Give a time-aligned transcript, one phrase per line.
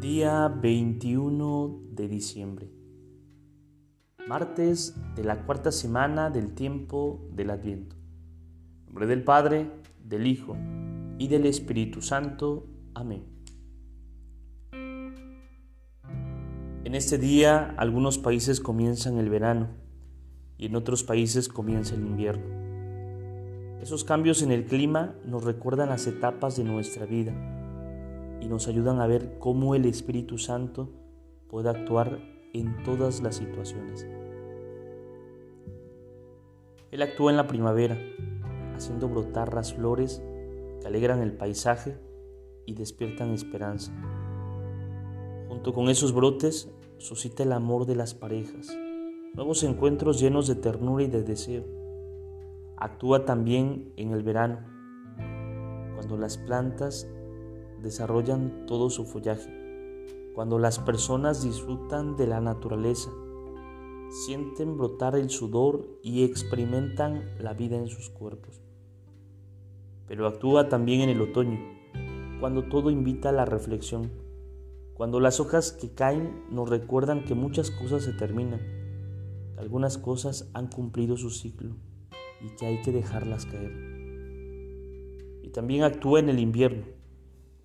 [0.00, 2.70] Día 21 de diciembre.
[4.28, 7.96] Martes de la cuarta semana del tiempo del Adviento.
[8.80, 9.70] En nombre del Padre,
[10.04, 10.54] del Hijo
[11.16, 12.66] y del Espíritu Santo.
[12.92, 13.24] Amén.
[16.84, 19.68] En este día algunos países comienzan el verano
[20.58, 22.44] y en otros países comienza el invierno.
[23.80, 27.32] Esos cambios en el clima nos recuerdan las etapas de nuestra vida
[28.46, 30.88] y nos ayudan a ver cómo el Espíritu Santo
[31.48, 32.20] puede actuar
[32.52, 34.06] en todas las situaciones.
[36.92, 37.98] Él actúa en la primavera,
[38.76, 40.22] haciendo brotar las flores
[40.80, 41.98] que alegran el paisaje
[42.66, 43.92] y despiertan esperanza.
[45.48, 48.68] Junto con esos brotes suscita el amor de las parejas,
[49.34, 51.64] nuevos encuentros llenos de ternura y de deseo.
[52.76, 54.60] Actúa también en el verano,
[55.96, 57.08] cuando las plantas
[57.82, 59.50] desarrollan todo su follaje,
[60.34, 63.10] cuando las personas disfrutan de la naturaleza,
[64.10, 68.60] sienten brotar el sudor y experimentan la vida en sus cuerpos.
[70.06, 71.58] Pero actúa también en el otoño,
[72.40, 74.10] cuando todo invita a la reflexión,
[74.94, 78.60] cuando las hojas que caen nos recuerdan que muchas cosas se terminan,
[79.54, 81.76] que algunas cosas han cumplido su ciclo
[82.40, 83.72] y que hay que dejarlas caer.
[85.42, 86.86] Y también actúa en el invierno,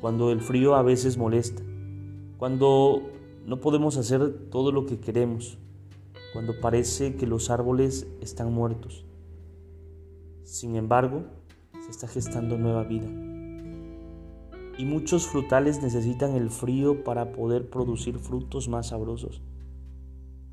[0.01, 1.61] cuando el frío a veces molesta,
[2.39, 3.03] cuando
[3.45, 5.59] no podemos hacer todo lo que queremos,
[6.33, 9.05] cuando parece que los árboles están muertos.
[10.43, 11.25] Sin embargo,
[11.85, 13.07] se está gestando nueva vida.
[14.79, 19.43] Y muchos frutales necesitan el frío para poder producir frutos más sabrosos.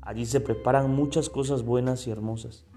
[0.01, 2.67] Allí se preparan muchas cosas buenas y hermosas.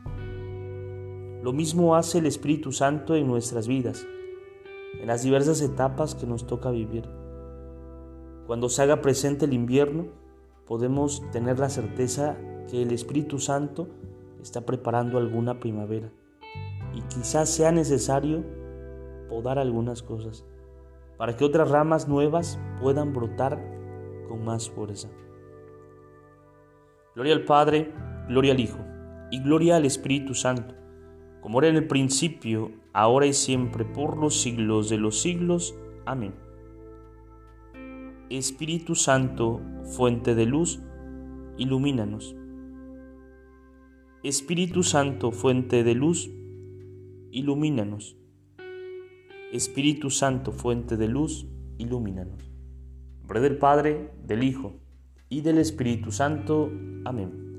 [1.42, 4.06] Lo mismo hace el Espíritu Santo en nuestras vidas
[5.00, 7.08] en las diversas etapas que nos toca vivir.
[8.46, 10.06] Cuando se haga presente el invierno,
[10.66, 12.36] podemos tener la certeza
[12.68, 13.88] que el Espíritu Santo
[14.40, 16.10] está preparando alguna primavera
[16.94, 18.44] y quizás sea necesario
[19.28, 20.44] podar algunas cosas
[21.16, 23.62] para que otras ramas nuevas puedan brotar
[24.28, 25.08] con más fuerza.
[27.14, 27.92] Gloria al Padre,
[28.28, 28.78] gloria al Hijo
[29.30, 30.82] y gloria al Espíritu Santo
[31.42, 35.74] como era en el principio, ahora y siempre, por los siglos de los siglos.
[36.04, 36.34] Amén.
[38.30, 40.82] Espíritu Santo, fuente de luz,
[41.58, 42.34] ilumínanos.
[44.22, 46.30] Espíritu Santo, fuente de luz,
[47.30, 48.16] ilumínanos.
[49.52, 52.42] Espíritu Santo, fuente de luz, ilumínanos.
[52.44, 54.80] En nombre del Padre, del Hijo
[55.28, 56.70] y del Espíritu Santo.
[57.04, 57.51] Amén.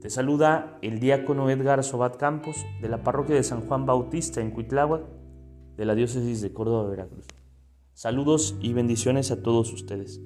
[0.00, 4.52] Te saluda el diácono Edgar Sobat Campos de la parroquia de San Juan Bautista en
[4.52, 5.02] Cuitláhuac
[5.76, 7.26] de la diócesis de Córdoba, Veracruz.
[7.94, 10.20] Saludos y bendiciones a todos ustedes.